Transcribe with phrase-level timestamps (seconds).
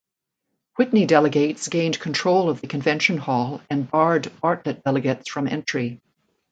[0.77, 6.01] Whitney delegates gained control of the convention hall and barred Bartlett delegates from entry.